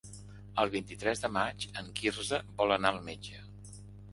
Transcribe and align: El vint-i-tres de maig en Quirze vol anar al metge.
El 0.61 0.69
vint-i-tres 0.75 1.21
de 1.25 1.29
maig 1.35 1.67
en 1.83 1.91
Quirze 2.01 2.41
vol 2.63 2.77
anar 2.79 2.93
al 2.95 3.01
metge. 3.11 3.45